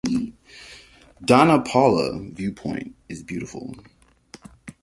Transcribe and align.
Dona 1.23 1.61
Paula 1.61 2.19
view 2.21 2.51
point 2.53 2.95
is 3.07 3.21
beautiful. 3.21 3.75